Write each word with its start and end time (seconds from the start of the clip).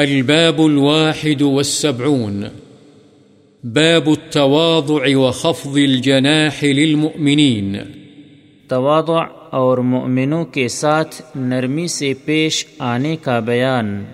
الباب 0.00 0.60
الواحد 0.60 1.42
والسبعون. 1.42 2.44
باب 3.64 4.06
التواضع 4.06 5.18
وخفض 5.18 5.76
الجناح 5.76 6.64
للمؤمنين. 6.64 7.76
تواضع 8.68 9.22
اور 9.50 9.78
مؤمنوں 9.78 10.44
کے 10.44 10.68
ساتھ 10.68 11.22
نرمی 11.34 11.86
سے 11.86 12.12
پیش 12.24 12.66
آنے 12.78 13.16
کا 13.16 13.40
بیان۔ 13.40 14.04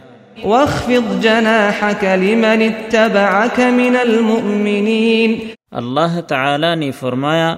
واخفض 0.45 1.23
جناحك 1.23 2.05
لمن 2.05 2.63
اتبعك 2.63 3.61
من 3.73 3.97
المؤمنين۔ 4.01 5.35
اللہ 5.71 6.21
تعالی 6.21 6.75
نے 6.75 6.91
فرمایا 6.91 7.57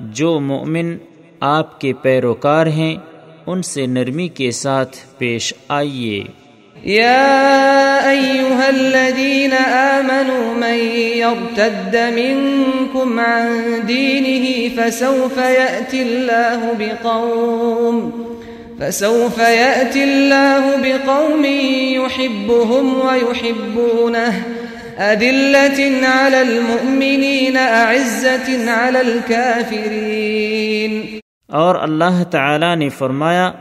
جو 0.00 0.40
مؤمن 0.40 0.96
آپ 1.40 1.80
کے 1.80 1.92
پیروکار 1.92 2.66
ہیں 2.66 2.96
ان 3.46 3.62
سے 3.62 3.86
نرمی 3.86 4.28
کے 4.28 4.50
ساتھ 4.50 4.96
پیش 5.18 5.54
آئیے۔ 5.68 6.24
يا 6.84 8.10
أيها 8.10 8.70
الذين 8.70 9.52
آمنوا 9.52 10.54
من 10.54 10.78
يرتد 11.16 11.96
منكم 12.16 13.20
عن 13.20 13.62
دينه 13.86 14.76
فسوف 14.76 15.36
يأتي 15.36 16.02
الله 16.02 16.60
بقوم 16.78 18.12
فسوف 18.80 19.38
يأتي 19.38 20.04
الله 20.04 20.76
بقوم 20.82 21.44
يحبهم 21.44 23.00
ويحبونه 23.06 24.42
أذلة 24.98 26.06
على 26.06 26.42
المؤمنين، 26.42 27.56
أعزة 27.56 28.70
على 28.70 29.00
الكافرين. 29.00 30.92
اور 31.48 31.74
اللہ 31.74 32.22
تعالی 32.30 32.74
نے 32.74 32.88
فرمایا، 32.88 33.52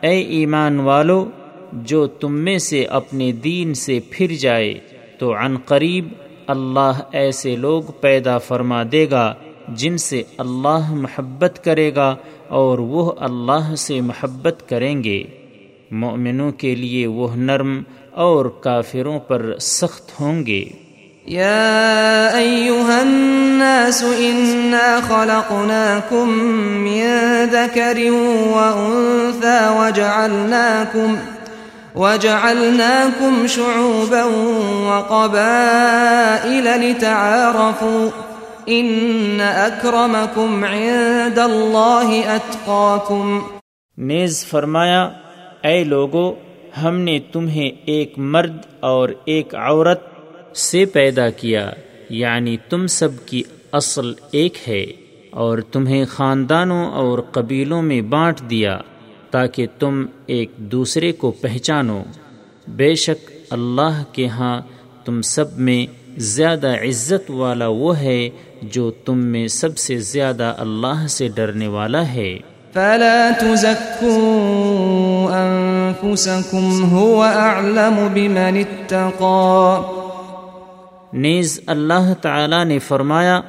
اے 0.00 0.20
ایمان 0.36 0.80
والو 0.80 1.24
جو 1.72 2.06
تم 2.06 2.32
میں 2.32 2.58
سے 2.58 2.84
اپنے 2.84 3.32
دین 3.32 3.74
سے 3.74 4.00
پھر 4.10 4.26
جائے 4.40 4.74
تو 5.18 5.34
عن 5.34 5.56
قریب 5.56 6.08
اللہ 6.46 7.00
ایسے 7.12 7.56
لوگ 7.56 7.82
پیدا 8.00 8.38
فرما 8.38 8.82
دے 8.92 9.06
گا 9.10 9.34
جن 9.68 9.98
سے 9.98 10.22
اللہ 10.38 10.94
محبت 10.94 11.64
کرے 11.64 11.94
گا 11.94 12.16
اور 12.48 12.78
وہ 12.78 13.12
اللہ 13.18 13.74
سے 13.74 14.00
محبت 14.00 14.68
کریں 14.68 15.04
گے۔ 15.04 15.22
مومنوں 15.90 16.52
کے 16.52 16.74
لیے 16.74 17.06
وہ 17.06 17.28
نرم 17.36 17.82
اور 18.12 18.46
کافروں 18.46 19.18
پر 19.18 19.58
سخت 19.58 20.20
ہوں 20.20 20.46
گے۔ 20.46 20.64
يا 21.28 22.30
أيها 22.34 23.00
الناس 23.00 24.02
إنا 24.02 25.00
خلقناكم 25.08 26.28
من 26.82 27.06
ذكر 27.50 28.10
وأنثى 28.46 29.58
وجعلناكم 29.78 31.35
وجعلناكم 31.96 33.46
شعوبا 33.46 34.24
وقبائل 34.88 36.66
لتعارفوا 36.80 38.08
إن 38.68 39.40
أكرمكم 39.40 40.64
عند 40.64 41.38
الله 41.38 42.08
أتقاكم 42.34 43.38
نیز 43.98 44.44
فرمایا، 44.46 45.02
اے 45.62 45.78
لوگو، 45.84 46.26
ہم 46.82 46.94
نے 47.00 47.18
تمہیں 47.32 47.70
ایک 47.84 48.18
مرد 48.34 48.56
اور 48.88 49.08
ایک 49.24 49.54
عورت 49.54 50.02
سے 50.56 50.84
پیدا 50.92 51.28
کیا 51.38 51.64
یعنی 52.10 52.56
تم 52.70 52.86
سب 52.86 53.12
کی 53.26 53.42
اصل 53.72 54.12
ایک 54.32 54.54
ہے، 54.68 54.84
اور 55.44 55.58
تمہیں 55.72 56.04
خاندانوں 56.10 56.84
اور 57.02 57.18
قبیلوں 57.32 57.82
میں 57.82 58.00
بانٹ 58.12 58.40
دیا۔ 58.50 58.78
تاکہ 59.36 59.66
تم 59.78 60.06
ایک 60.26 60.50
دوسرے 60.56 61.12
کو 61.12 61.30
پہچانو۔ 61.30 62.02
بے 62.68 62.94
شک 62.94 63.30
اللہ 63.50 64.02
کے 64.12 64.26
ہاں 64.26 64.60
تم 65.04 65.22
سب 65.22 65.58
میں 65.58 65.86
زیادہ 66.16 66.68
عزت 66.68 67.30
والا 67.30 67.66
وہ 67.66 67.98
ہے 67.98 68.30
جو 68.62 68.90
تم 68.90 69.18
میں 69.18 69.48
سب 69.48 69.78
سے 69.78 69.98
زیادہ 69.98 70.54
اللہ 70.58 71.06
سے 71.06 71.28
ڈرنے 71.28 71.66
والا 71.66 72.08
ہے۔ 72.08 72.38
فلا 72.72 73.28
تزكوا 73.38 75.30
أنفسكم 75.32 76.94
هو 76.98 77.24
أعلم 77.34 78.08
بمن 78.14 78.56
اتقى۔ 78.56 79.82
نیز 81.12 81.60
اللہ 81.66 82.14
تعالی 82.22 82.64
نے 82.64 82.78
فرمایا 82.78 83.40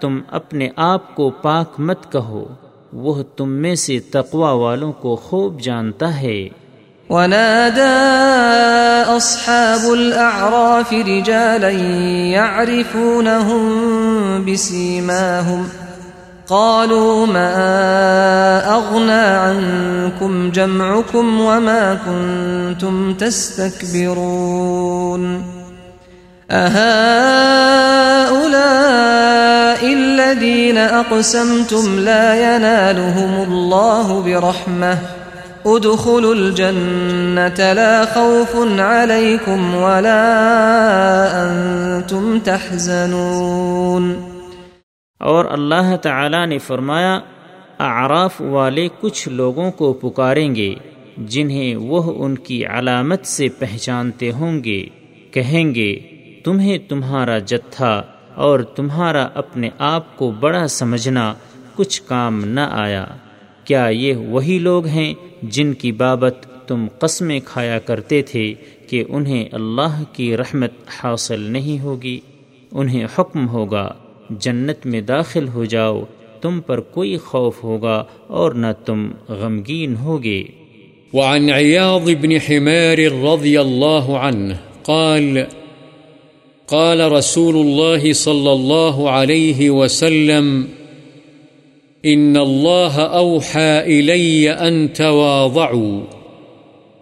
تم 0.00 0.18
اپنے 0.30 0.68
آپ 0.76 1.14
کو 1.14 1.30
پاک 1.30 1.80
مت 1.80 2.12
کہو۔ 2.12 2.44
وہ 2.92 3.22
تم 3.36 3.48
میں 3.48 3.74
سے 3.74 4.00
تقوا 4.00 4.50
والوں 4.50 4.92
کو 4.92 5.16
خوب 5.16 5.60
جانتا 5.60 6.20
ہے۔ 6.20 6.48
ونادى 7.10 9.16
أصحاب 9.16 9.90
الأعراف 9.90 10.92
رجالا 10.92 11.68
يعرفونهم 12.30 13.82
بسيماهم۔ 14.46 15.64
قالوا 16.48 17.26
ما 17.26 17.52
أغنى 18.66 19.36
عنكم 19.36 20.50
جمعكم 20.50 21.40
وما 21.40 21.94
كنتم 22.04 23.12
تستكبرون۔ 23.18 25.57
أهؤلاء 26.52 26.68
الذين 29.92 30.78
أقسمتم 30.78 31.98
لا 31.98 32.34
ينالهم 32.34 33.52
الله 33.52 34.22
برحمة. 34.26 34.94
ادخلوا 35.64 36.34
الجنة 36.34 37.72
لا 37.72 38.04
خوف 38.04 38.56
عليكم 38.78 39.74
ولا 39.74 40.24
أنتم 41.44 42.38
تحزنون. 42.44 44.12
اور 45.20 45.44
اللہ 45.44 45.96
تعالی 46.02 46.46
نے 46.46 46.58
فرمایا، 46.58 47.20
اعراف 47.78 48.40
والے 48.40 48.88
کچھ 49.00 49.28
لوگوں 49.28 49.70
کو 49.70 49.92
پکاریں 49.92 50.54
گے، 50.54 50.74
جنہیں 51.16 51.76
وہ 51.76 52.24
ان 52.24 52.38
کی 52.38 52.66
علامت 52.66 53.26
سے 53.26 53.48
پہچانتے 53.48 54.30
ہوں 54.30 54.64
گے، 54.64 54.84
کہیں 55.30 55.74
گے 55.74 56.17
تمہیں 56.48 56.78
تمہارا 56.88 57.38
جتھا 57.38 58.02
اور 58.34 58.60
تمہارا 58.60 59.28
اپنے 59.34 59.70
آپ 59.78 60.16
کو 60.16 60.30
بڑا 60.30 60.68
سمجھنا 60.68 61.34
کچھ 61.74 62.02
کام 62.06 62.44
نہ 62.44 62.60
آیا۔ 62.60 63.06
کیا 63.64 63.86
یہ 63.86 64.14
وہی 64.14 64.58
لوگ 64.58 64.86
ہیں 64.86 65.14
جن 65.42 65.74
کی 65.74 65.92
بابت 65.92 66.46
تم 66.68 66.86
قسمیں 66.98 67.40
کھایا 67.44 67.78
کرتے 67.78 68.22
تھے 68.22 68.54
کہ 68.88 69.04
انہیں 69.08 69.48
اللہ 69.52 70.02
کی 70.12 70.36
رحمت 70.36 70.70
حاصل 70.86 71.40
نہیں 71.40 71.80
ہوگی؟ 71.80 72.20
انہیں 72.72 73.06
حکم 73.18 73.48
ہوگا، 73.48 73.94
جنت 74.30 74.86
میں 74.86 75.00
داخل 75.00 75.48
ہو 75.48 75.64
جاؤ، 75.64 76.04
تم 76.40 76.60
پر 76.60 76.80
کوئی 76.80 77.16
خوف 77.16 77.64
ہوگا 77.64 78.04
اور 78.26 78.52
نہ 78.52 78.72
تم 78.84 79.10
غمگین 79.28 79.96
ہوگے۔ 79.96 80.44
وعن 81.12 81.50
عياض 81.50 82.10
بن 82.20 82.30
حمار 82.30 82.98
رضي 82.98 83.56
الله 83.56 84.16
عنه 84.16 84.54
قال 84.82 85.57
قال 86.68 87.12
رسول 87.12 87.56
الله 87.56 88.12
صلى 88.12 88.52
الله 88.52 89.10
عليه 89.10 89.70
وسلم 89.70 90.68
إن 92.04 92.36
الله 92.36 93.00
أوحى 93.00 93.80
إلي 93.80 94.52
أن 94.52 94.92
تواضعوا 94.92 96.00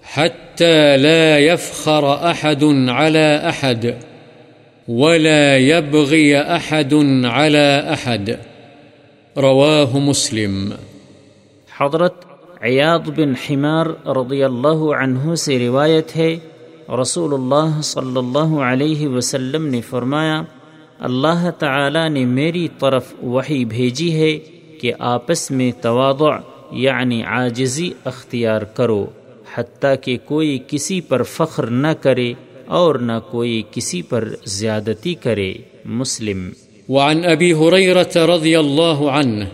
حتى 0.03 0.97
لا 0.97 1.38
يفخر 1.38 2.31
أحد 2.31 2.65
على 2.88 3.43
أحد 3.49 3.94
ولا 4.88 5.59
يبغي 5.59 6.41
أحد 6.41 6.94
على 7.25 7.84
أحد 7.93 8.31
رواه 9.37 9.99
مسلم۔ 9.99 10.72
حضرت 11.78 12.15
عیاض 12.62 13.10
بن 13.16 13.32
حمار 13.34 13.87
رضی 14.06 14.44
اللہ 14.44 14.84
عنہ 15.03 15.34
سے 15.34 15.59
روایت 15.59 16.16
ہے 16.16 16.37
رسول 16.91 17.32
اللہ 17.34 17.80
صلی 17.82 18.16
اللہ 18.16 18.55
علیہ 18.62 19.08
وسلم 19.08 19.66
نے 19.66 19.81
فرمایا 19.81 20.43
اللہ 21.00 21.50
تعالی 21.58 22.08
نے 22.08 22.25
میری 22.25 22.66
طرف 22.81 23.12
وہی 23.22 23.64
بھیجی 23.64 24.12
ہے 24.14 24.38
کہ 24.81 24.93
آپس 25.06 25.50
میں 25.50 25.70
تواضع 25.82 26.37
یعنی 26.75 27.22
عاجزی 27.25 27.90
اختیار 28.05 28.62
کرو 28.75 29.05
حتیٰ 29.55 29.94
کہ 30.02 30.16
کوئی 30.25 30.58
کسی 30.69 31.00
پر 31.00 31.22
فخر 31.28 31.66
نہ 31.76 31.93
کرے 32.00 32.32
اور 32.75 32.94
نہ 33.00 33.19
کوئی 33.31 33.62
کسی 33.70 34.02
پر 34.02 34.25
زیادتی 34.50 35.14
کرے 35.22 35.52
مسلم 35.93 36.49
وعن 36.88 37.25
ابی 37.26 37.52
حریرت 37.52 38.16
رضی 38.28 38.55
اللہ 38.55 39.00
عنہ 39.12 39.44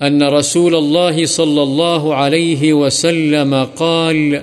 ان 0.00 0.22
رسول 0.32 0.74
اللہ 0.74 1.24
صلی 1.26 1.60
اللہ 1.60 2.12
علیہ 2.16 2.72
وسلم 2.74 3.54
قال 3.74 4.36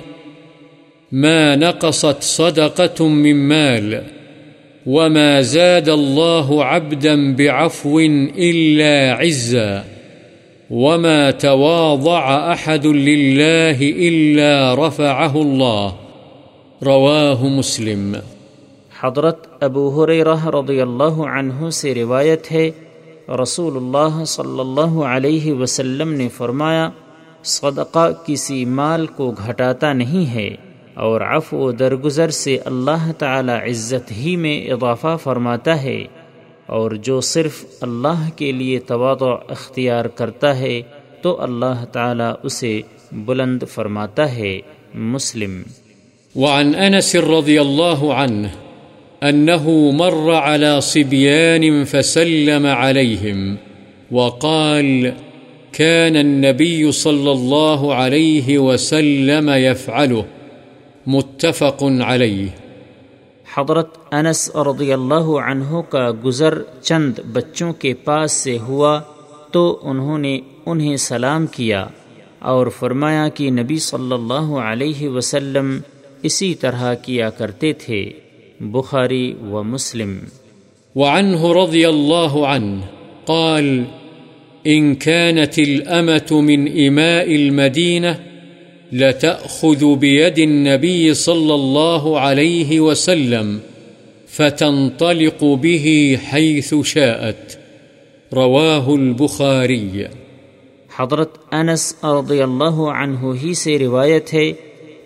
ما 1.14 1.56
نقصت 1.56 2.24
صدقة 2.24 3.08
من 3.08 3.48
مال 3.48 4.04
وما 4.86 5.42
زاد 5.42 5.90
الله 5.90 6.64
عبدا 6.66 7.36
بعفو 7.36 8.00
إلا 8.36 9.18
عزا 9.20 9.84
وما 10.70 11.32
تواضع 11.32 12.52
أحد 12.54 12.88
لله 12.88 13.78
إلا 13.82 14.88
رفعه 14.88 15.36
الله 15.42 15.94
رواه 16.84 17.48
مسلم 17.50 18.16
حضرت 19.04 19.64
ابو 19.64 20.04
حریرہ 20.04 20.46
رضی 20.46 20.82
اللہ 20.82 21.24
عنہ 21.38 21.70
سے 21.70 21.96
روایت 21.96 22.52
ہے 22.52 22.72
رسول 23.44 23.78
اللہ 23.78 24.24
صلی 24.24 24.60
اللہ 24.60 25.02
علیہ 25.14 25.54
وسلم 25.54 26.14
نے 26.14 26.28
فرمایا، 26.38 26.90
صدقہ 27.44 28.12
کسی 28.26 28.66
مال 28.66 29.06
کو 29.06 29.34
گھٹاتا 29.48 29.94
نہیں 29.94 30.36
ہے۔ 30.36 30.56
اور 30.94 31.22
عفو 31.22 31.58
و 31.58 31.72
درگزر 31.72 32.30
سے 32.30 32.58
اللہ 32.66 33.12
تعالی 33.12 33.52
عزت 33.52 34.12
ہی 34.12 34.36
میں 34.36 34.72
اضافہ 34.72 35.18
فرماتا 35.24 35.84
ہے 35.84 36.04
اور 36.66 36.92
جو 36.92 37.22
صرف 37.22 37.66
اللہ 37.82 38.30
کے 38.36 38.52
لیے 38.52 38.80
توادع 38.80 39.36
اختیار 39.50 40.06
کرتا 40.06 40.60
ہے 40.60 40.82
تو 41.22 41.42
اللہ 41.42 41.86
تعالی 41.86 42.32
اسے 42.44 42.82
بلند 43.12 43.64
فرماتا 43.72 44.36
ہے 44.36 44.60
مسلم۔ 44.94 45.62
وعن 46.36 46.72
انس 46.78 47.16
رضی 47.16 47.58
اللہ 47.58 48.04
عنہ 48.04 48.48
أنه 49.24 49.92
مر 49.92 50.32
على 50.32 50.82
صبيان 50.82 51.84
فسلم 51.84 52.66
عليهم 52.66 53.58
وقال 54.12 55.14
كان 55.74 56.16
النبي 56.16 56.92
صلى 56.92 57.32
الله 57.32 57.94
عليه 57.96 58.58
وسلم 58.58 59.50
يفعله 59.50 60.26
متفق 61.08 61.84
عليه 61.84 62.50
حضرت 63.46 63.98
انس 64.12 64.50
رضی 64.68 64.92
اللہ 64.94 65.28
عنہ 65.42 65.82
کا 65.90 66.10
گزر 66.24 66.54
چند 66.82 67.20
بچوں 67.34 67.72
کے 67.80 67.94
پاس 68.04 68.32
سے 68.32 68.58
ہوا 68.60 69.00
تو 69.52 69.64
انہوں 69.84 70.18
نے 70.20 70.38
انہیں 70.66 70.96
سلام 70.98 71.46
کیا 71.52 71.86
اور 72.52 72.68
فرمایا 72.80 73.28
کہ 73.36 73.50
نبی 73.52 73.78
صلی 73.82 74.14
اللہ 74.14 74.58
علیہ 74.62 75.10
وسلم 75.10 75.78
اسی 76.24 76.54
طرح 76.56 76.94
کیا 77.04 77.30
کرتے 77.38 77.74
تھے 77.86 78.04
بخاري 78.62 79.36
ومسلم 79.52 80.18
وعنه 80.96 81.54
رضي 81.54 81.90
الله 81.90 82.48
عنه 82.48 82.84
قال 83.28 83.86
إن 84.66 84.96
كانت 84.98 85.60
الأمة 85.60 86.42
من 86.42 86.68
إماء 86.80 87.36
المدينة 87.36 88.20
لتأخذ 88.94 89.86
بيد 89.86 90.38
النبي 90.38 91.14
صلى 91.14 91.54
الله 91.54 92.20
عليه 92.20 92.82
وسلم 92.82 93.58
فتنطلق 94.28 95.44
به 95.44 96.12
حيث 96.34 96.74
شاءت. 96.86 97.58
رواه 98.34 98.94
البخاري. 98.94 100.04
حضرت 100.96 101.54
انس 101.54 101.96
رضی 102.04 102.42
اللہ 102.42 102.74
عنہ 102.74 103.20
ہی 103.44 103.54
سے 103.54 103.80
روایت 103.80 104.34
ہے 104.34 104.52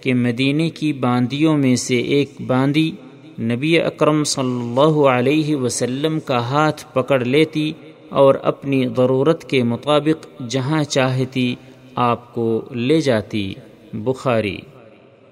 کہ 0.01 0.13
مدینے 0.13 0.69
کی 0.69 0.94
باندیوں 0.94 1.57
میں 1.57 1.75
سے 1.75 1.98
ایک 1.98 2.30
باندی 2.48 2.92
نبی 3.39 3.80
اکرم 3.80 4.24
صلی 4.24 4.60
اللہ 4.62 5.07
علیہ 5.07 5.56
وسلم 5.56 6.19
کا 6.19 6.38
ہاتھ 6.38 6.86
پکڑ 6.94 7.25
لیتی 7.25 7.72
اور 8.10 8.36
اپنی 8.44 8.86
ضرورت 8.98 9.50
کے 9.50 9.63
مطابق 9.63 10.42
جہاں 10.50 10.84
چاہتی 10.84 11.56
آپ 11.95 12.34
کو 12.34 12.62
لے 12.75 13.01
جاتی۔ 13.01 13.54
بخاری۔ 13.94 14.57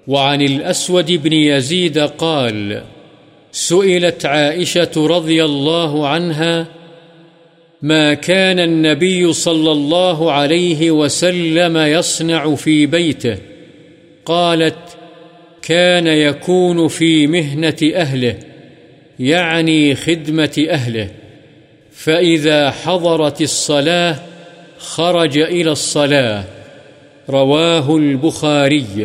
وعن 0.08 0.40
الأسود 0.40 1.12
بن 1.12 1.32
يزيد 1.32 1.98
قال، 1.98 2.80
سئلت 3.52 4.26
عائشة 4.26 4.90
رضي 4.96 5.44
الله 5.44 6.08
عنها، 6.08 6.66
ما 7.82 8.14
كان 8.14 8.58
النبي 8.58 9.32
صلى 9.32 9.72
الله 9.72 10.32
عليه 10.32 10.90
وسلم 10.90 11.76
يصنع 11.76 12.54
في 12.54 12.86
بيته؟ 12.86 13.38
قالت، 14.24 14.96
كان 15.62 16.06
يكون 16.06 16.88
في 16.88 17.26
مهنة 17.26 17.76
أهله، 17.94 18.38
يعني 19.18 19.94
خدمة 19.94 20.66
أهله، 20.70 21.10
فإذا 21.92 22.70
حضرت 22.70 23.40
الصلاة 23.40 24.16
خرج 24.78 25.38
إلى 25.38 25.72
الصلاة. 25.72 26.44
رواه 27.28 27.90
البخاري 27.90 29.00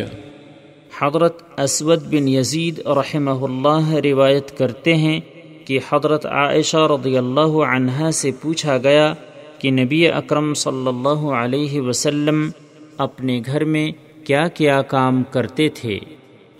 حضرت 0.98 1.42
اسود 1.58 2.02
بن 2.10 2.28
یزید 2.28 2.78
رحمہ 2.78 3.44
اللہ 3.44 3.94
روایت 4.04 4.58
کرتے 4.58 4.94
ہیں 4.96 5.20
کہ 5.64 5.78
حضرت 5.88 6.26
عائشہ 6.26 6.76
رضی 6.76 7.16
اللہ 7.18 7.56
عنہا 7.66 8.10
سے 8.10 8.30
پوچھا 8.42 8.78
گیا 8.78 9.14
کہ 9.58 9.70
نبی 9.70 10.08
اکرم 10.08 10.54
صلی 10.54 10.86
اللہ 10.86 11.26
علیہ 11.40 11.80
وسلم 11.80 12.50
اپنے 12.98 13.40
گھر 13.46 13.64
میں 13.64 13.92
کیا 14.24 14.48
کیا 14.48 14.82
کام 14.82 15.22
کرتے 15.22 15.68
تھے۔ 15.68 15.98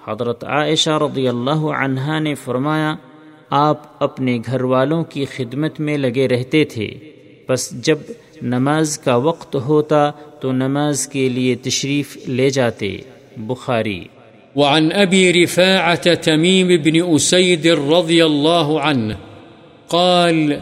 حضرت 0.09 0.45
عائشہ 0.45 0.91
رضی 0.91 1.29
اللہ 1.29 1.65
عنہا 1.79 2.19
نے 2.19 2.35
فرمایا، 2.35 2.95
آپ 3.51 4.03
اپنے 4.03 4.39
گھر 4.47 4.63
والوں 4.63 5.05
کی 5.05 5.25
خدمت 5.25 5.81
میں 5.81 5.99
لگے 5.99 6.29
رہتے 6.29 6.65
تھے۔ 6.65 7.12
بس 7.49 7.71
جب 7.71 7.99
نماز 8.43 8.99
کا 8.99 9.17
وقت 9.17 9.55
ہوتا 9.55 10.11
تو 10.41 10.53
نماز 10.53 11.07
کے 11.07 11.29
لیے 11.29 11.55
تشریف 11.55 12.29
لے 12.29 12.51
جاتے۔ 12.51 12.97
بخاری۔ 13.37 14.05
وعن 14.57 14.89
ابی 14.95 15.33
رفاعت 15.33 16.09
تمیم 16.23 16.67
بن 16.67 17.15
اسید 17.15 17.67
رضی 17.67 18.23
اللہ 18.23 18.79
عنہ 18.83 19.15
قال، 19.89 20.53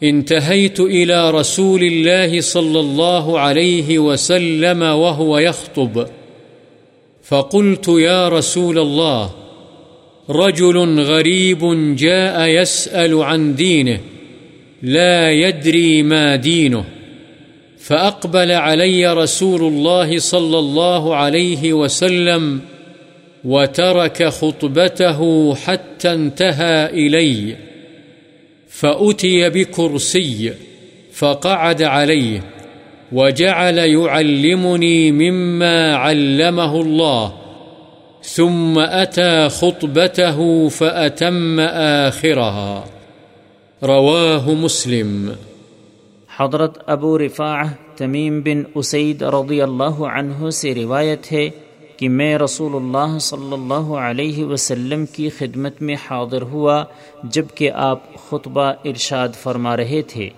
انتهيت 0.00 0.80
إلى 0.80 1.40
رسول 1.40 1.82
الله 1.82 2.40
صلى 2.40 2.78
الله 2.78 3.38
عليه 3.38 4.02
وسلم 4.02 4.82
وهو 4.82 5.38
يخطب، 5.38 6.00
فقلت 7.28 7.88
يا 7.88 8.30
رسول 8.30 8.78
الله، 8.78 9.26
رجل 10.28 11.00
غريب 11.00 11.64
جاء 11.96 12.46
يسأل 12.46 13.14
عن 13.22 13.58
دينه 13.58 14.15
لا 14.86 15.30
يدري 15.30 16.02
ما 16.02 16.36
دينه، 16.36 16.84
فأقبل 17.78 18.52
علي 18.52 19.14
رسول 19.14 19.60
الله 19.60 20.18
صلى 20.18 20.58
الله 20.58 21.16
عليه 21.16 21.72
وسلم 21.72 22.60
وترك 23.44 24.28
خطبته 24.28 25.54
حتى 25.54 26.12
انتهى 26.12 26.86
إلي، 26.86 27.56
فأتي 28.68 29.50
بكرسي 29.50 30.52
فقعد 31.12 31.82
عليه 31.82 32.44
وجعل 33.12 33.78
يعلمني 33.78 35.12
مما 35.12 35.96
علمه 35.96 36.80
الله، 36.80 37.32
ثم 38.22 38.78
أتى 38.78 39.48
خطبته 39.48 40.68
فأتم 40.68 41.60
آخرها. 41.60 42.95
رواه 43.82 44.52
مسلم. 44.52 45.30
حضرت 46.36 46.82
ابو 46.86 47.18
رفاع 47.18 47.62
تمیم 47.96 48.40
بن 48.40 48.62
اسید 48.74 49.22
رضی 49.22 49.62
اللہ 49.62 49.84
عنہ 49.84 50.50
سے 50.50 50.74
روایت 50.74 51.32
ہے 51.32 51.48
کہ 51.96 52.08
میں 52.08 52.38
رسول 52.38 52.74
اللہ 52.74 53.18
صلی 53.18 53.52
اللہ 53.52 53.92
علیہ 53.94 54.44
وسلم 54.44 55.06
کی 55.06 55.30
خدمت 55.30 55.82
میں 55.82 55.94
حاضر 55.94 56.42
ہوا 56.42 56.84
جبکہ 57.24 57.70
آپ 57.70 58.14
خطبہ 58.28 58.72
ارشاد 58.84 59.28
فرما 59.42 59.76
رہے 59.76 60.02
تھے۔ 60.02 60.30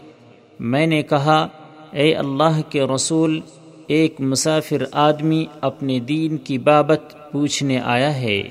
میں 0.61 0.87
نے 0.87 1.03
کہا، 1.03 1.49
اے 1.93 2.15
اللہ 2.15 2.61
کے 2.71 2.83
رسول، 2.83 3.41
ایک 3.87 4.21
مسافر 4.21 4.85
آدمی 4.93 5.45
اپنے 5.61 5.99
دین 5.99 6.37
کی 6.37 6.59
بابت 6.59 7.33
پوچھنے 7.33 7.81
آیا 7.85 8.21
ہے۔ 8.21 8.43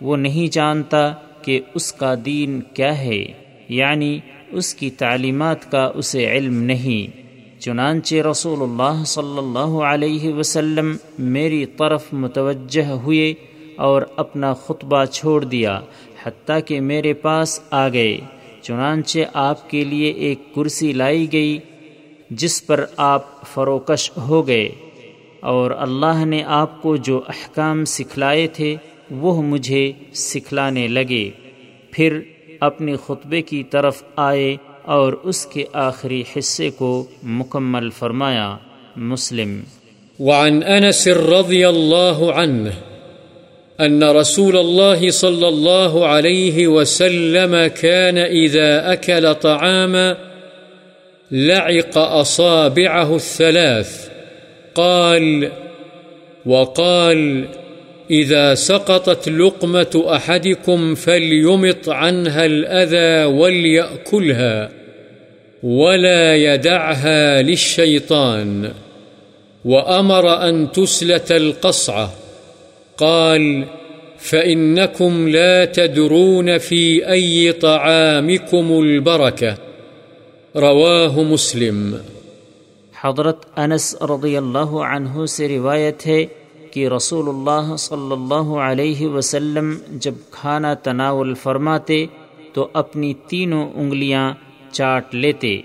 وہ 0.00 0.16
نہیں 0.16 0.52
جانتا 0.52 1.12
کہ 1.42 1.60
اس 1.74 1.92
کا 1.92 2.14
دین 2.24 2.60
کیا 2.74 2.98
ہے۔ 2.98 3.41
یعنی 3.72 4.18
اس 4.50 4.74
کی 4.74 4.90
تعلیمات 4.90 5.70
کا 5.70 5.90
اسے 5.94 6.30
علم 6.30 6.62
نہیں۔ 6.62 7.22
چنانچہ 7.60 8.14
رسول 8.14 8.58
اللہ 8.62 9.04
صلی 9.04 9.38
اللہ 9.38 9.72
علیہ 9.84 10.34
وسلم 10.34 10.96
میری 11.18 11.66
طرف 11.66 12.12
متوجہ 12.12 12.86
ہوئے 12.86 13.34
اور 13.76 14.02
اپنا 14.16 14.54
خطبہ 14.54 15.04
چھوڑ 15.04 15.44
دیا 15.44 15.80
حتیٰ 16.24 16.58
کہ 16.66 16.80
میرے 16.80 17.12
پاس 17.12 17.60
آ 17.70 17.88
گئے۔ 17.88 18.18
چنانچہ 18.62 19.18
آپ 19.34 19.70
کے 19.70 19.84
لیے 19.84 20.10
ایک 20.10 20.54
کرسی 20.54 20.92
لائی 20.92 21.32
گئی 21.32 21.58
جس 22.30 22.66
پر 22.66 22.84
آپ 22.96 23.42
فروکش 23.54 24.10
ہو 24.16 24.46
گئے 24.46 24.68
اور 25.40 25.70
اللہ 25.70 26.24
نے 26.24 26.42
آپ 26.46 26.82
کو 26.82 26.96
جو 26.96 27.22
احکام 27.28 27.84
سکھلائے 27.84 28.46
تھے 28.46 28.76
وہ 29.10 29.42
مجھے 29.42 29.92
سکھلانے 30.14 30.88
لگے۔ 30.88 31.30
پھر 31.90 32.20
اپنے 32.62 32.96
خطبے 33.06 33.42
کی 33.42 33.62
طرف 33.62 34.02
آئے 34.16 34.56
اور 34.82 35.12
اس 35.22 35.46
کے 35.46 35.64
آخری 35.72 36.22
حصے 36.36 36.70
کو 36.70 37.06
مکمل 37.22 37.90
فرمایا۔ 37.90 38.56
مسلم۔ 38.96 39.60
وعن 40.20 40.60
انس 40.66 41.08
رضی 41.08 41.64
اللہ 41.64 42.30
عنہ 42.36 42.68
أن 43.86 44.02
رسول 44.02 44.58
الله 44.58 45.10
صلى 45.10 45.46
الله 45.46 46.04
عليه 46.04 46.70
وسلم 46.70 47.56
كان 47.80 48.16
إذا 48.16 48.94
أكل 48.94 49.34
طعاما 49.40 50.12
لعق 51.30 51.98
أصابعه 52.20 53.12
الثلاث۔ 53.14 54.08
قال، 54.72 55.44
وقال 56.46 57.44
إذا 58.12 58.54
سقطت 58.54 59.28
لقمة 59.28 60.04
أحدكم 60.08 60.94
فليمط 60.94 61.88
عنها 61.88 62.46
الأذى 62.46 63.24
وليأكلها 63.24 64.70
ولا 65.62 66.36
يدعها 66.36 67.42
للشيطان 67.42 68.70
وأمر 69.64 70.48
أن 70.48 70.72
تسلت 70.72 71.32
القصعة. 71.32 72.12
قال 72.96 73.64
فإنكم 74.18 75.28
لا 75.28 75.64
تدرون 75.64 76.58
في 76.58 77.10
أي 77.10 77.52
طعامكم 77.52 78.82
البركة. 78.82 79.54
رواه 80.56 81.22
مسلم. 81.22 81.96
حضرت 83.00 83.44
انس 83.56 83.96
رضی 84.02 84.36
اللہ 84.36 84.70
عنہ 84.70 85.26
سے 85.26 85.48
روایت 85.48 86.06
ہے 86.06 86.24
کہ 86.72 86.88
رسول 86.88 87.28
اللہ 87.28 87.76
صلی 87.76 88.12
اللہ 88.12 88.54
علیہ 88.58 89.06
وسلم 89.06 89.74
جب 89.88 90.14
کھانا 90.30 90.74
تناول 90.74 91.34
فرماتے 91.34 92.06
تو 92.52 92.68
اپنی 92.72 93.14
تینوں 93.14 93.70
انگلیاں 93.74 94.32
چاٹ 94.72 95.14
لیتے۔ 95.14 95.60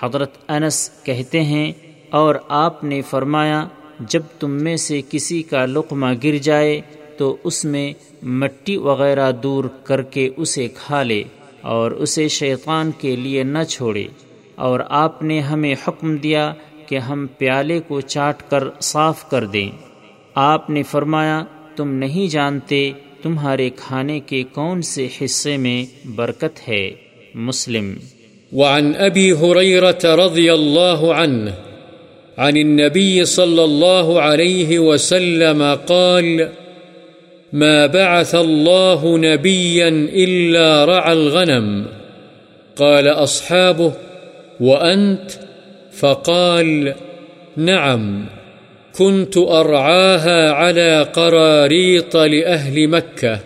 حضرت 0.00 0.38
انس 0.48 0.90
کہتے 1.04 1.42
ہیں، 1.42 1.72
اور 2.10 2.34
آپ 2.48 2.84
نے 2.84 3.02
فرمایا، 3.02 3.68
جب 4.00 4.22
تم 4.40 4.50
میں 4.50 4.76
سے 4.76 5.00
کسی 5.10 5.42
کا 5.42 5.66
لقمہ 5.66 6.06
گر 6.24 6.36
جائے 6.36 6.80
تو 7.16 7.36
اس 7.44 7.64
میں 7.64 7.92
مٹی 8.22 8.76
وغیرہ 8.76 9.32
دور 9.32 9.64
کر 9.64 10.02
کے 10.02 10.30
اسے 10.36 10.68
کھا 10.68 11.02
لے 11.02 11.22
اور 11.60 11.90
اسے 11.90 12.28
شیطان 12.28 12.90
کے 12.98 13.16
لیے 13.16 13.42
نہ 13.42 13.62
چھوڑے۔ 13.68 14.06
اور 14.54 14.80
آپ 14.88 15.22
نے 15.22 15.40
ہمیں 15.40 15.74
حکم 15.88 16.16
دیا 16.16 16.54
کہ 16.86 16.98
ہم 16.98 17.26
پیالے 17.38 17.80
کو 17.88 18.00
چاٹ 18.00 18.50
کر 18.50 18.64
صاف 18.80 19.30
کر 19.30 19.46
دیں۔ 19.46 19.91
آپ 20.34 20.70
نے 20.70 20.82
فرمایا، 20.82 21.44
تم 21.76 21.92
نہیں 21.92 22.30
جانتے 22.32 22.92
تمہارے 23.22 23.70
کھانے 23.76 24.20
کے 24.20 24.42
کون 24.42 24.82
سے 24.82 25.08
حصے 25.24 25.56
میں 25.56 26.08
برکت 26.08 26.68
ہے۔ 26.68 26.90
مسلم۔ 27.34 27.94
وعن 28.52 28.92
ابی 28.98 29.32
حریرت 29.32 30.06
رضی 30.06 30.50
اللہ 30.50 31.12
عنہ، 31.14 31.50
عن 32.36 32.56
النبي 32.56 33.24
صلى 33.24 33.62
الله 33.62 34.20
عليه 34.20 34.80
وسلم 34.80 35.62
قال، 35.86 36.40
ما 37.52 37.86
بعث 37.86 38.34
الله 38.34 39.18
نبيا 39.18 39.88
إلا 40.12 40.86
رعى 40.86 41.12
الغنم 41.12 41.82
قال 42.74 43.08
أصحابه 43.22 43.88
وأنت؟ 44.60 45.44
فقال، 45.92 46.88
نعم 47.56 48.24
كنت 48.98 49.38
أرعاها 49.38 50.52
على 50.52 51.06
قراريط 51.12 52.16
لأهل 52.16 52.86
مكة. 52.86 53.36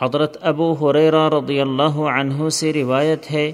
حضرت 0.00 0.36
ابو 0.40 0.72
حریرہ 0.72 1.28
رضی 1.28 1.60
اللہ 1.60 1.98
عنہ 2.12 2.48
سے 2.48 2.72
روایت 2.72 3.30
ہے، 3.30 3.52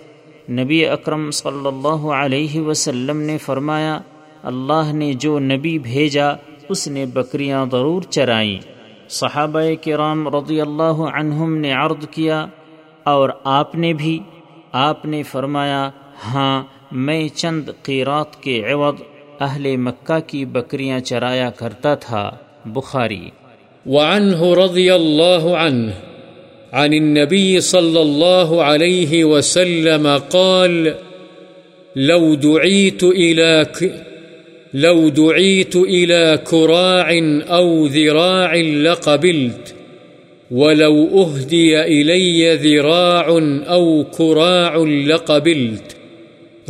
نبی 0.50 0.86
اکرم 0.86 1.30
صلی 1.30 1.66
اللہ 1.66 2.06
علیہ 2.18 2.60
وسلم 2.60 3.20
نے 3.20 3.38
فرمایا، 3.38 3.98
اللہ 4.42 4.92
نے 4.92 5.12
جو 5.12 5.38
نبی 5.38 5.78
بھیجا، 5.78 6.30
اس 6.68 6.88
نے 6.88 7.06
بکریاں 7.06 7.66
ضرور 7.72 8.02
چرائیں۔ 8.02 8.58
صحابہ 9.08 9.60
کرام 9.84 10.28
رضی 10.28 10.60
اللہ 10.60 11.06
عنہم 11.14 11.56
نے 11.56 11.72
عرض 11.72 12.06
کیا، 12.10 12.46
اور 13.02 13.30
آپ 13.44 13.74
نے 13.74 13.92
بھی، 13.92 14.18
آپ 14.72 15.06
نے 15.06 15.22
فرمایا 15.22 15.90
ہاں 16.34 16.62
میں 16.92 17.28
چند 17.28 17.68
قیرات 17.82 18.42
کے 18.42 18.72
عوض 18.72 19.02
اہل 19.44 19.76
مکہ 19.76 20.20
کی 20.26 20.44
بکریاں 20.44 21.00
چرایا 21.00 21.50
کرتا 21.50 21.94
تھا، 21.94 22.30
بخاری۔ 22.64 23.30
وعنه 23.86 24.64
رضي 24.64 24.90
الله 24.90 25.54
عنه 25.54 25.90
عن 26.72 26.92
النبي 26.92 27.60
صلى 27.60 28.00
الله 28.00 28.62
عليه 28.62 29.24
وسلم 29.24 30.08
قال، 30.28 30.88
لو 31.96 32.34
دعيت 32.34 33.04
إلى 33.04 33.62
ك... 33.80 33.84
لو 34.74 35.08
دعيت 35.08 35.76
إلى 35.76 36.34
كراع 36.44 37.12
أو 37.48 37.88
ذراع 37.88 38.54
لقبلت، 38.54 39.72
ولو 40.50 41.24
أهدي 41.24 41.76
إلي 41.76 42.56
ذراع 42.56 43.38
أو 43.68 44.02
كراع 44.02 44.76
لقبلت۔ 45.06 45.94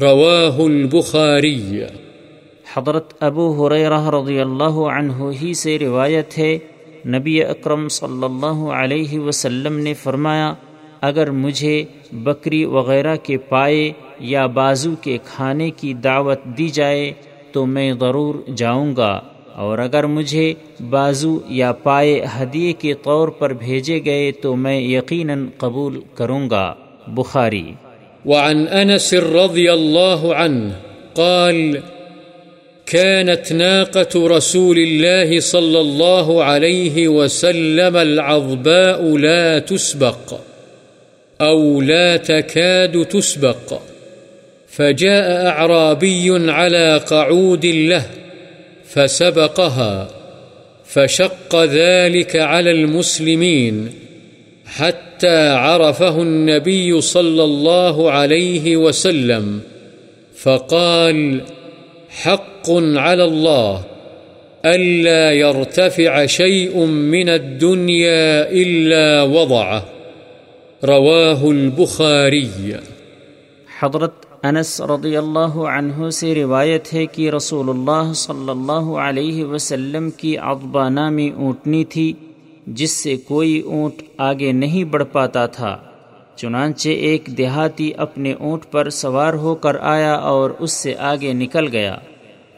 رواه 0.00 0.66
البخاري 0.66 1.84
حضرت 2.76 3.22
ابو 3.22 3.66
حریرہ 3.66 4.10
رضی 4.10 4.40
اللہ 4.40 4.64
عنہ 4.64 5.30
ہی 5.42 5.54
سے 5.54 5.78
روایت 5.78 6.38
ہے، 6.38 6.58
نبی 7.06 7.44
اکرم 7.44 7.88
صلی 7.88 8.24
اللہ 8.24 8.70
علیہ 8.70 9.18
وسلم 9.18 9.78
نے 9.78 9.94
فرمایا، 9.94 10.54
اگر 11.00 11.30
مجھے 11.30 11.84
بکری 12.12 12.64
وغیرہ 12.64 13.16
کے 13.22 13.36
پائے 13.36 13.92
یا 14.20 14.46
بازو 14.46 14.94
کے 15.00 15.18
کھانے 15.24 15.70
کی 15.70 15.94
دعوت 15.94 16.44
دی 16.44 16.68
جائے 16.68 17.12
تو 17.52 17.66
میں 17.66 17.92
ضرور 18.00 18.34
جاؤں 18.56 18.96
گا۔ 18.96 19.20
اور 19.54 19.78
اگر 19.78 20.06
مجھے 20.06 20.54
بازو 20.90 21.38
یا 21.48 21.72
پائے 21.72 22.26
ہدیے 22.38 22.72
کے 22.72 22.94
طور 22.94 23.28
پر 23.28 23.52
بھیجے 23.52 24.00
گئے 24.04 24.32
تو 24.32 24.56
میں 24.56 24.80
یقیناً 24.80 25.46
قبول 25.58 26.00
کروں 26.14 26.50
گا۔ 26.50 26.74
بخاری۔ 27.06 27.72
وعن 28.26 28.64
انس 28.70 29.14
رضی 29.14 29.68
اللہ 29.68 30.32
عنہ 30.36 30.68
قال 31.14 31.76
كانت 32.86 33.52
ناقة 33.52 34.26
رسول 34.28 34.78
الله 34.78 35.40
صلى 35.40 35.80
الله 35.80 36.44
عليه 36.44 37.08
وسلم 37.08 37.96
العظباء 37.96 39.16
لا 39.16 39.58
تسبق 39.58 40.40
أو 41.40 41.80
لا 41.80 42.16
تكاد 42.16 43.04
تسبق. 43.04 43.80
فجاء 44.68 45.46
أعرابي 45.46 46.50
على 46.50 47.00
قعود 47.06 47.66
له 47.66 48.06
فسبقها، 48.88 50.10
فشق 50.84 51.64
ذلك 51.64 52.36
على 52.36 52.70
المسلمين 52.70 53.92
حتى 54.66 55.48
عرفه 55.48 56.22
النبي 56.22 57.00
صلى 57.00 57.44
الله 57.44 58.10
عليه 58.10 58.76
وسلم، 58.76 59.60
فقال 60.36 61.40
حق 62.08 62.51
على 62.98 63.22
الله، 63.22 63.80
ألا 64.74 65.32
يرتفع 65.32 66.24
شيء 66.26 66.86
من 66.86 67.28
الدنيا 67.28 68.44
إلا 68.50 69.22
وضعه. 69.22 69.80
رواه 70.86 71.48
البخاري. 71.50 72.72
حضرت 73.80 74.26
انس 74.42 74.80
رضی 74.80 75.16
اللہ 75.16 75.56
عنہ 75.56 76.10
سے 76.10 76.34
روایت 76.34 76.94
ہے 76.94 77.06
کہ 77.06 77.30
رسول 77.30 77.68
اللہ 77.68 78.12
صلی 78.12 78.50
اللہ 78.50 78.96
علیہ 78.96 79.44
وسلم 79.44 80.10
کی 80.10 80.36
عقبہ 80.36 80.88
نامی 80.88 81.30
اونٹنی 81.36 81.84
تھی، 81.84 82.12
جس 82.66 82.90
سے 82.90 83.16
کوئی 83.16 83.60
اونٹ 83.60 84.02
آگے 84.18 84.52
نہیں 84.52 84.84
بڑھ 84.84 85.04
پاتا 85.12 85.46
تھا۔ 85.46 85.76
چنانچہ 86.36 86.88
ایک 86.88 87.28
دیہاتی 87.38 87.92
اپنے 87.96 88.32
اونٹ 88.32 88.62
پر 88.70 88.90
سوار 88.90 89.34
ہو 89.34 89.54
کر 89.54 89.76
آیا 89.80 90.14
اور 90.14 90.50
اس 90.58 90.72
سے 90.72 90.94
آگے 90.98 91.32
نکل 91.32 91.68
گیا۔ 91.72 91.96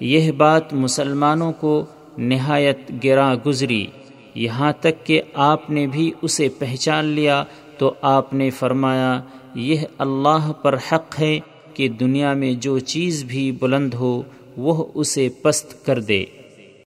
یہ 0.00 0.32
بات 0.32 0.72
مسلمانوں 0.72 1.52
کو 1.52 1.84
نہایت 2.18 2.78
گراں 3.04 3.36
گزری۔ 3.46 3.86
یہاں 4.34 4.72
تک 4.80 5.06
کہ 5.06 5.22
آپ 5.34 5.70
نے 5.70 5.86
بھی 5.86 6.12
اسے 6.22 6.48
پہچان 6.48 7.04
لیا 7.04 7.44
تو 7.78 7.94
آپ 8.02 8.34
نے 8.34 8.50
فرمایا، 8.50 9.20
یہ 9.54 9.76
اللہ 9.98 10.52
پر 10.62 10.76
حق 10.92 11.20
ہے 11.20 11.40
کہ 11.74 11.88
دنیا 11.88 12.32
میں 12.32 12.52
جو 12.52 12.78
چیز 12.78 13.24
بھی 13.24 13.52
بلند 13.52 13.94
ہو، 13.94 14.22
وہ 14.56 14.84
اسے 14.94 15.28
پست 15.42 15.86
کر 15.86 16.00
دے۔ 16.00 16.24